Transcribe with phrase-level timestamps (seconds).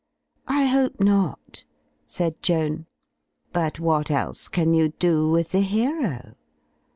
[0.47, 1.63] "I hope not,"
[2.07, 2.87] said Joan.
[3.53, 6.33] "But what else can you do with the hero?"